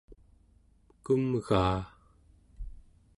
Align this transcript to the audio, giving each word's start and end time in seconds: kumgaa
kumgaa 1.05 1.79